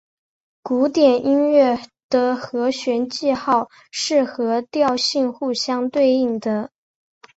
[0.63, 6.71] 古典音乐的和弦记号是和调性互相对应的。